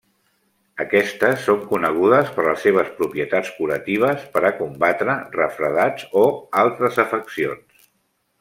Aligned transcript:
Aquestes 0.85 1.43
són 1.49 1.59
conegudes 1.73 2.31
per 2.37 2.45
les 2.47 2.63
seves 2.67 2.89
propietats 3.01 3.53
curatives 3.59 4.25
per 4.37 4.43
a 4.49 4.53
combatre 4.63 5.19
refredats, 5.39 6.11
o 6.27 6.29
altres 6.67 7.03
afeccions. 7.09 7.89